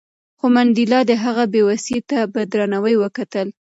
خو 0.39 0.45
منډېلا 0.55 0.99
د 1.09 1.11
هغه 1.23 1.43
بې 1.51 1.61
وسۍ 1.69 1.97
ته 2.09 2.19
په 2.33 2.39
درناوي 2.51 2.95
وکتل. 2.99 3.47